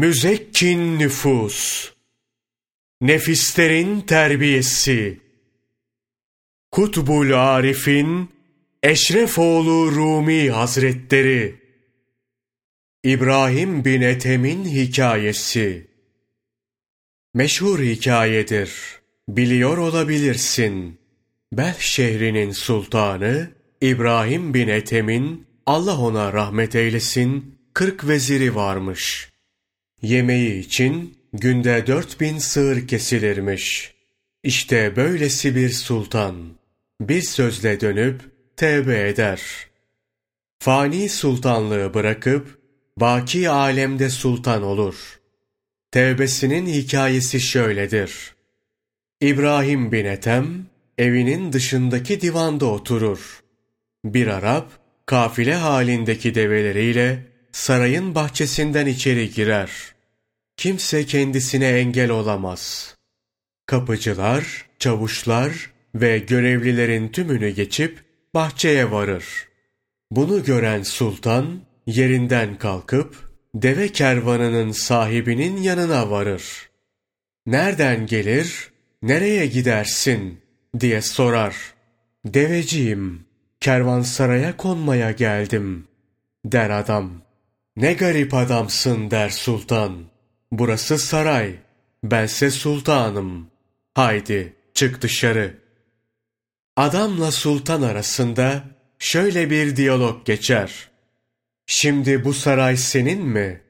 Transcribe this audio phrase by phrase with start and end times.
[0.00, 1.90] müzekkin nüfus,
[3.00, 5.20] nefislerin terbiyesi,
[6.70, 8.30] Kutbul Arif'in
[8.82, 11.54] Eşrefoğlu Rumi Hazretleri,
[13.04, 15.86] İbrahim bin Ethem'in hikayesi,
[17.34, 18.72] meşhur hikayedir,
[19.28, 20.98] biliyor olabilirsin.
[21.52, 29.30] Belh şehrinin sultanı, İbrahim bin Ethem'in, Allah ona rahmet eylesin, kırk veziri varmış.
[30.02, 33.94] Yemeği için günde dört bin sığır kesilirmiş.
[34.44, 36.34] İşte böylesi bir sultan,
[37.00, 38.20] bir sözle dönüp
[38.56, 39.40] tevbe eder.
[40.58, 42.58] Fani sultanlığı bırakıp,
[42.96, 45.20] baki alemde sultan olur.
[45.90, 48.34] Tevbesinin hikayesi şöyledir.
[49.20, 50.66] İbrahim bin Ethem,
[50.98, 53.40] evinin dışındaki divanda oturur.
[54.04, 54.70] Bir Arap,
[55.06, 59.70] kafile halindeki develeriyle sarayın bahçesinden içeri girer.
[60.56, 62.94] Kimse kendisine engel olamaz.
[63.66, 69.24] Kapıcılar, çavuşlar ve görevlilerin tümünü geçip bahçeye varır.
[70.10, 76.70] Bunu gören sultan yerinden kalkıp deve kervanının sahibinin yanına varır.
[77.46, 78.70] Nereden gelir,
[79.02, 80.40] nereye gidersin
[80.80, 81.56] diye sorar.
[82.24, 83.24] Deveciyim,
[83.60, 85.88] kervansaraya konmaya geldim,
[86.44, 87.22] der adam.
[87.80, 90.04] Ne garip adamsın der sultan.
[90.52, 91.54] Burası saray,
[92.04, 93.50] bense sultanım.
[93.94, 95.58] Haydi çık dışarı.
[96.76, 98.64] Adamla sultan arasında
[98.98, 100.90] şöyle bir diyalog geçer.
[101.66, 103.60] Şimdi bu saray senin mi?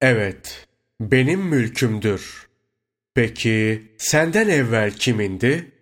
[0.00, 0.66] Evet,
[1.00, 2.48] benim mülkümdür.
[3.14, 5.72] Peki senden evvel kimindi?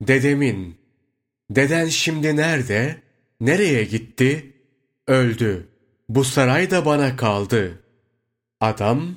[0.00, 0.76] Dedemin.
[1.50, 2.96] Deden şimdi nerede?
[3.40, 4.52] Nereye gitti?
[5.06, 5.75] Öldü.
[6.08, 7.82] Bu saray da bana kaldı.
[8.60, 9.16] Adam,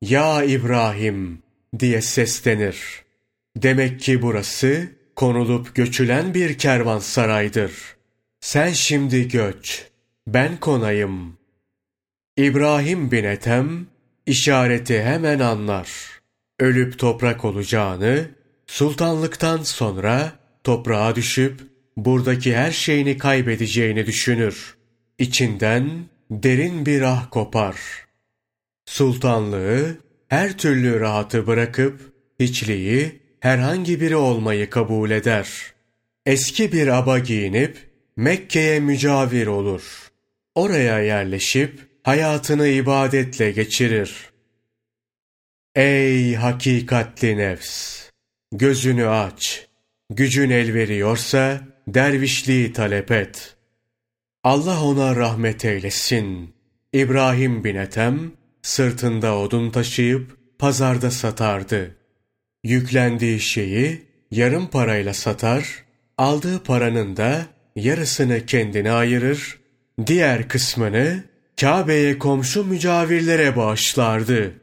[0.00, 1.42] ya İbrahim
[1.78, 3.02] diye seslenir.
[3.56, 7.72] Demek ki burası konulup göçülen bir kervansaraydır.
[8.40, 9.86] Sen şimdi göç,
[10.26, 11.38] ben konayım.
[12.36, 13.86] İbrahim bin Ethem,
[14.26, 15.88] işareti hemen anlar.
[16.60, 18.28] Ölüp toprak olacağını,
[18.66, 20.32] sultanlıktan sonra
[20.64, 21.60] toprağa düşüp
[21.96, 24.76] buradaki her şeyini kaybedeceğini düşünür.
[25.18, 27.76] İçinden derin bir ah kopar.
[28.86, 29.98] Sultanlığı,
[30.28, 32.00] her türlü rahatı bırakıp,
[32.40, 35.72] hiçliği, herhangi biri olmayı kabul eder.
[36.26, 40.12] Eski bir aba giyinip, Mekke'ye mücavir olur.
[40.54, 44.30] Oraya yerleşip, hayatını ibadetle geçirir.
[45.74, 48.02] Ey hakikatli nefs!
[48.52, 49.66] Gözünü aç.
[50.10, 53.61] Gücün el veriyorsa, dervişliği talep et.''
[54.44, 56.54] Allah ona rahmet eylesin.
[56.92, 58.32] İbrahim bin Ethem
[58.62, 61.96] sırtında odun taşıyıp pazarda satardı.
[62.64, 65.84] Yüklendiği şeyi yarım parayla satar,
[66.18, 69.58] aldığı paranın da yarısını kendine ayırır,
[70.06, 71.24] diğer kısmını
[71.60, 74.54] Kabe'ye komşu mücavirlere bağışlardı.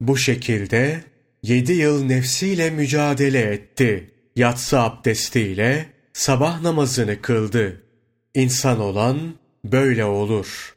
[0.00, 1.00] Bu şekilde
[1.42, 4.10] yedi yıl nefsiyle mücadele etti.
[4.36, 7.87] Yatsı abdestiyle sabah namazını kıldı.''
[8.34, 9.34] İnsan olan
[9.64, 10.76] böyle olur.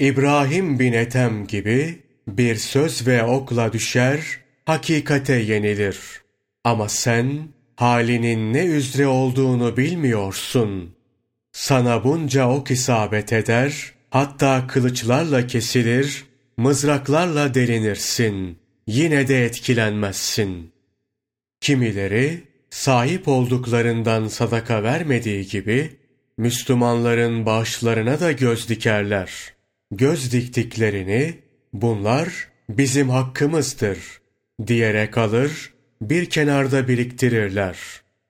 [0.00, 4.20] İbrahim bin Ethem gibi bir söz ve okla düşer,
[4.64, 5.98] hakikate yenilir.
[6.64, 10.94] Ama sen halinin ne üzere olduğunu bilmiyorsun.
[11.52, 16.24] Sana bunca ok isabet eder, hatta kılıçlarla kesilir,
[16.56, 18.58] mızraklarla delinirsin.
[18.86, 20.72] Yine de etkilenmezsin.
[21.60, 25.96] Kimileri sahip olduklarından sadaka vermediği gibi
[26.38, 29.30] Müslümanların bağışlarına da göz dikerler.
[29.90, 31.34] Göz diktiklerini
[31.72, 33.98] bunlar bizim hakkımızdır
[34.66, 35.72] diyerek alır,
[36.02, 37.78] bir kenarda biriktirirler.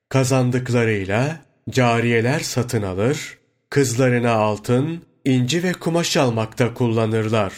[0.09, 3.37] Kazandıklarıyla cariyeler satın alır,
[3.69, 7.53] kızlarına altın, inci ve kumaş almakta kullanırlar.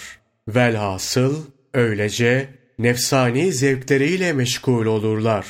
[0.48, 2.50] Velhasıl öylece
[2.80, 5.46] nefsani zevkleriyle meşgul olurlar.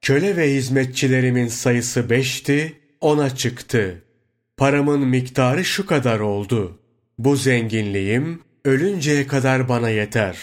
[0.00, 4.05] Köle ve hizmetçilerimin sayısı beşti, ona çıktı.
[4.56, 6.78] Paramın miktarı şu kadar oldu.
[7.18, 10.38] Bu zenginliğim ölünceye kadar bana yeter.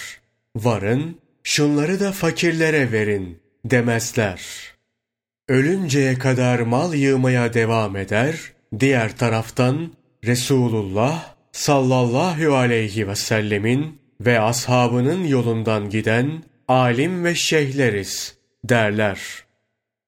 [0.55, 4.41] Varın, şunları da fakirlere verin demezler.
[5.49, 8.35] Ölünceye kadar mal yığmaya devam eder,
[8.79, 9.93] diğer taraftan
[10.25, 19.19] Resulullah sallallahu aleyhi ve sellemin ve ashabının yolundan giden alim ve şeyhleriz derler.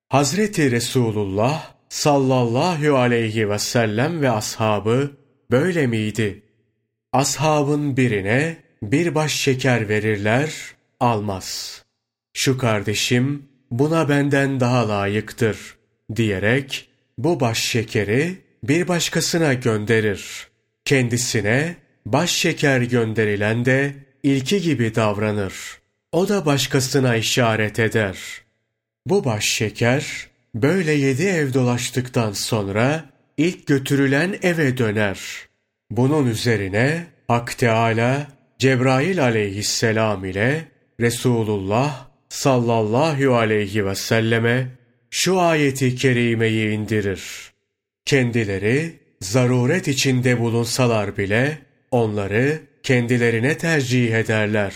[0.09, 5.11] Hazreti Resulullah sallallahu aleyhi ve sellem ve ashabı
[5.51, 6.41] böyle miydi?
[7.13, 10.53] Ashabın birine bir baş şeker verirler,
[10.99, 11.81] almaz.
[12.33, 15.57] Şu kardeşim buna benden daha layıktır
[16.15, 20.47] diyerek bu baş şekeri bir başkasına gönderir.
[20.85, 21.75] Kendisine
[22.05, 25.53] baş şeker gönderilen de ilki gibi davranır.
[26.11, 28.17] O da başkasına işaret eder.
[29.05, 33.05] Bu baş şeker böyle yedi ev dolaştıktan sonra
[33.37, 35.19] ilk götürülen eve döner.
[35.91, 38.27] Bunun üzerine Hak Teala
[38.59, 40.65] Cebrail aleyhisselam ile
[40.99, 44.67] Resulullah sallallahu aleyhi ve selleme
[45.09, 47.51] şu ayeti kerimeyi indirir.
[48.05, 51.57] Kendileri zaruret içinde bulunsalar bile
[51.91, 54.73] onları kendilerine tercih ederler.